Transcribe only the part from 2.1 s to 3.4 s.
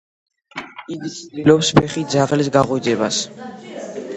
ძაღლის გაღვიძებას.